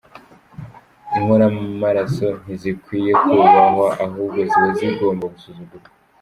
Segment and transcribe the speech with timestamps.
[1.17, 5.89] Inkoramaraso ntizikwiye kubahwa, ahubwo ziba zigomba gusuzugurwa.